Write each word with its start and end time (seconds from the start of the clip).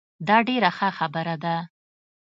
دا 0.27 0.37
ډیره 0.49 0.69
ښه 0.77 0.89
خبره 0.97 1.35
ده 1.43 1.55